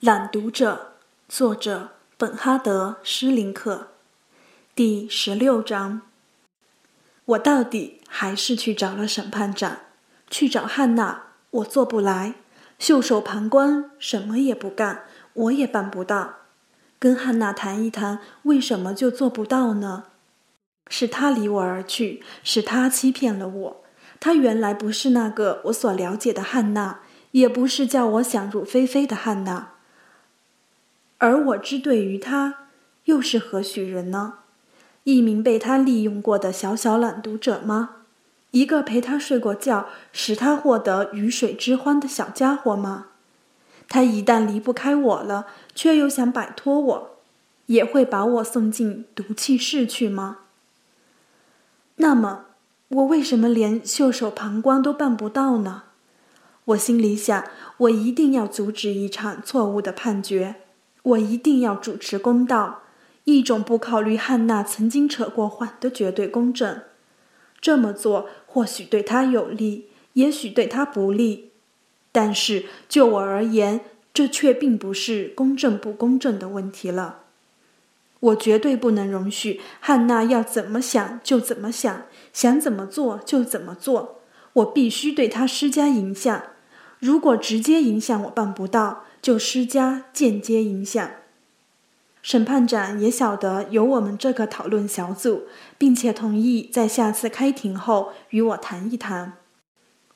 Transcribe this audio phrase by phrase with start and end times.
[0.00, 0.92] 朗读者，
[1.28, 3.88] 作者本哈德·施林克，
[4.74, 6.00] 第十六章。
[7.26, 9.76] 我到底还是去找了审判长，
[10.30, 11.24] 去找汉娜。
[11.50, 12.36] 我做不来，
[12.78, 15.04] 袖手旁观，什么也不干，
[15.34, 16.36] 我也办不到。
[16.98, 20.04] 跟汉娜谈一谈，为什么就做不到呢？
[20.88, 23.84] 是他离我而去，是他欺骗了我。
[24.18, 27.00] 他原来不是那个我所了解的汉娜，
[27.32, 29.72] 也不是叫我想入非非的汉娜。
[31.20, 32.66] 而我之对于他，
[33.04, 34.38] 又是何许人呢？
[35.04, 37.96] 一名被他利用过的小小懒读者吗？
[38.52, 43.08] 一个陪他睡过觉，使他获得鱼水之欢的小家伙吗？
[43.86, 47.16] 他一旦离不开我了，却又想摆脱我，
[47.66, 50.38] 也会把我送进毒气室去吗？
[51.96, 52.46] 那么，
[52.88, 55.82] 我为什么连袖手旁观都办不到呢？
[56.64, 57.44] 我心里想，
[57.76, 60.56] 我一定要阻止一场错误的判决。
[61.02, 62.82] 我一定要主持公道，
[63.24, 66.82] 一种不考虑汉娜曾经扯过谎的绝对公正。
[67.60, 71.50] 这么做或许对他有利，也许对他不利，
[72.10, 73.80] 但是就我而言，
[74.12, 77.18] 这却并不是公正不公正的问题了。
[78.20, 84.20] 我绝对不能容许汉娜要怎么想就怎么想，想怎么做就怎么做。
[84.52, 86.42] 我必须对她施加影响。
[87.00, 89.04] 如果直接影响我办不到。
[89.22, 91.10] 就施加间接影响。
[92.22, 95.42] 审判长也晓得有我们这个讨论小组，
[95.76, 99.34] 并且同意在下次开庭后与我谈一谈。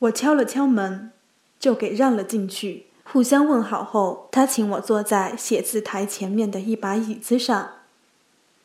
[0.00, 1.12] 我敲了敲门，
[1.58, 2.88] 就给让了进去。
[3.04, 7.70] 互相问好后，他请我坐在写字台前面的一把椅子上。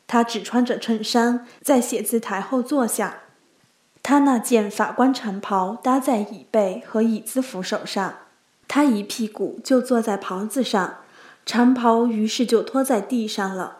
[0.06, 3.22] 他只穿着衬衫，在写字台后坐下。
[4.08, 8.18] 他那件法官长袍搭在椅背和椅子扶手上。
[8.68, 10.98] 他一屁股就坐在袍子上，
[11.44, 13.78] 长袍于是就拖在地上了。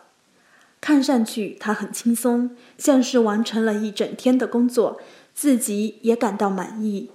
[0.81, 4.99] 看上去他很轻松，像是完成了一整天的工作，
[5.33, 7.09] 自己也感到满意。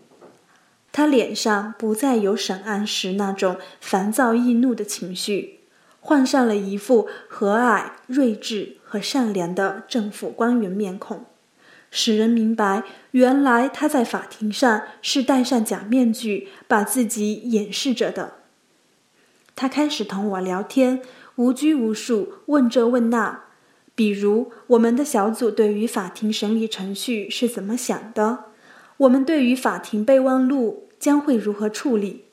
[0.90, 5.60] 他脸上不再有审案时那种烦躁易怒的情绪，
[6.00, 11.26] 换上了一副和蔼、睿智和善良的政府官员面孔。
[11.94, 18.38] 使人明白，原来他在法庭上是戴上假面具，把自己掩饰着的。
[19.54, 21.02] 他开始同我聊天，
[21.36, 23.44] 无拘无束，问这问那，
[23.94, 28.47] 比如我们的小组对于法庭审理程序是怎么想的，
[28.97, 32.25] 我们对于法庭备忘录将会如何处理，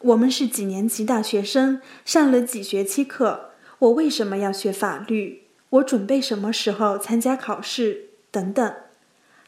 [0.00, 8.74] 我们是几年级大学生，上了几学期课，我为什么要学法律，我准备什么时候参加考试，等等。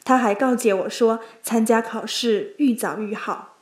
[0.07, 3.57] 他还告诫我说：“参加考试愈早愈好。”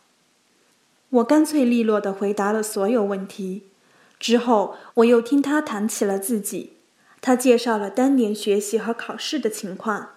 [1.10, 3.64] 我干脆利落地回答了所有问题。
[4.20, 6.74] 之后，我又听他谈起了自己。
[7.20, 10.10] 他介绍了当年学习和考试的情况。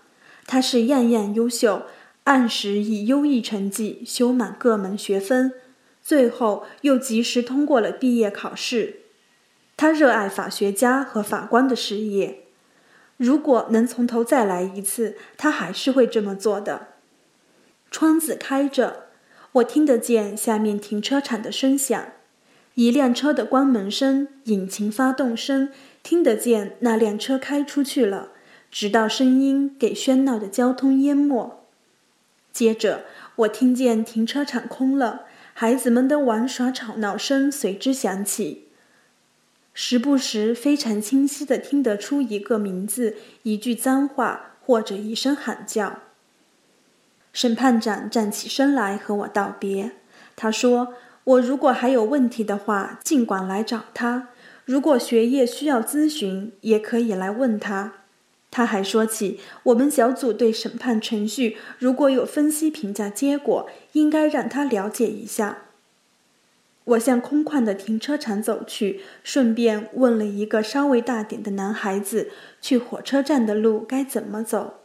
[0.47, 1.87] 他是样样优秀，
[2.25, 5.55] 按时以优异成绩修满各门学分，
[6.03, 9.01] 最后又及时通过了毕业考试。
[9.79, 12.48] 他热爱法学家和法官的事业。
[13.19, 16.89] 如果能从头再来一次，他还是会这么做的。
[17.91, 19.09] 窗子开着，
[19.53, 22.03] 我听得见下面停车场的声响，
[22.75, 25.71] 一辆车的关门声、引擎发动声，
[26.03, 28.29] 听得见那辆车开出去了，
[28.71, 31.65] 直到声音给喧闹的交通淹没。
[32.53, 33.05] 接着，
[33.35, 35.23] 我听见停车场空了，
[35.55, 38.68] 孩子们的玩耍吵闹声随之响起。
[39.81, 46.01] 时不时非常清晰地听得出一个名字、一句脏话或者一声喊叫。
[47.33, 49.93] 审判长站起身来和我道别，
[50.35, 54.27] 他说：“我如果还有问题的话，尽管来找他；
[54.65, 57.93] 如果学业需要咨询，也可以来问他。”
[58.51, 65.68] 他还说起我们小组对审判程序如果有分析评价结果，应该让他了解一下。
[66.89, 72.31] 我向空旷的停车场走去，顺便问了一个稍微大点的男孩子
[72.63, 74.81] ：“去火车站的路该怎么走？”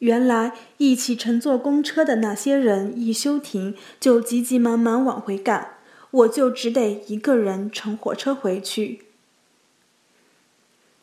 [0.00, 5.74] 原来一起乘坐公车的那些人一休停就急急忙忙往回赶，
[6.10, 9.04] 我就只得一个人乘火车回去。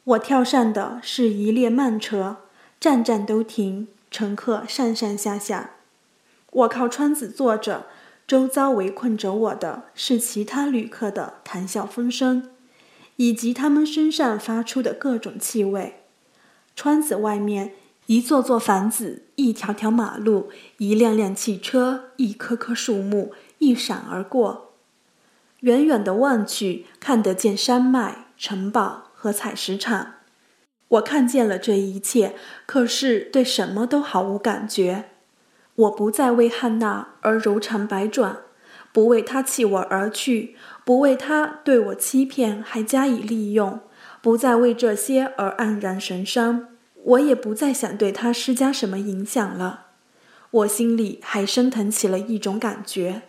[0.03, 2.37] 我跳上的是一列慢车，
[2.77, 5.71] 站站都停，乘客上上下下。
[6.51, 7.85] 我靠窗子坐着。
[8.29, 12.51] 周遭围困着我的是其他旅客的谈笑风生，
[13.15, 16.03] 以及他们身上发出的各种气味。
[16.75, 17.73] 窗子外面，
[18.05, 24.75] 一座座房子，一条条马路，一辆辆汽车，一棵棵树木一闪而过。
[25.61, 30.13] 远远的望去，看得见山脉、城堡和采石场。
[30.89, 32.35] 我看见了这一切，
[32.67, 35.05] 可是对什么都毫无感觉。
[35.79, 38.37] 我不再为汉娜而柔肠百转，
[38.91, 43.79] 不为她弃我而去，不为她对我欺骗还加以利用，
[44.21, 46.67] 不再为这些而黯然神伤。
[47.03, 49.85] 我也不再想对她施加什么影响了。
[50.51, 53.21] 我心里还升腾起了一种感觉。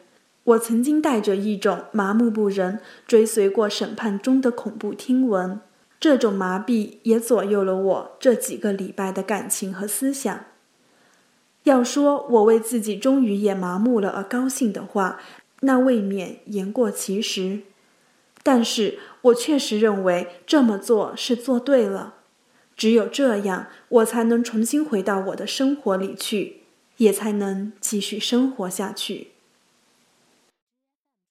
[0.42, 5.60] 我曾经带着一种麻木不仁追随过审判中的恐怖听闻，
[6.00, 10.46] 这种麻痹也左右了我这几个礼拜的感情和思想。
[11.64, 15.20] 要说我为自己终于也麻木了而高兴的话，
[15.60, 17.60] 那未免言过其实。
[18.42, 22.14] 但是我确实认为这么做是做对了，
[22.74, 26.62] 只有这样，我才能重新回到我的生活里去，
[26.96, 29.28] 也才能继续生活下去。